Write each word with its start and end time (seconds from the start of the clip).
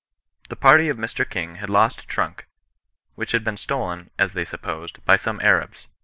The 0.49 0.55
party 0.55 0.89
of 0.89 0.97
Mr. 0.97 1.29
King 1.29 1.57
had 1.57 1.69
lost 1.69 2.01
a 2.01 2.07
trunk, 2.07 2.47
which 3.13 3.33
had 3.33 3.43
been 3.43 3.55
stolen, 3.55 4.09
as 4.17 4.33
they 4.33 4.43
supposed, 4.45 5.05
by 5.05 5.15
some 5.15 5.39
Arabs. 5.41 5.89